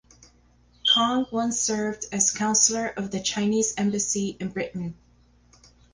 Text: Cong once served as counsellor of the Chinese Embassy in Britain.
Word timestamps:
Cong 0.91 1.27
once 1.31 1.59
served 1.61 2.05
as 2.11 2.31
counsellor 2.31 2.87
of 2.87 3.11
the 3.11 3.19
Chinese 3.19 3.75
Embassy 3.77 4.35
in 4.39 4.49
Britain. 4.49 4.95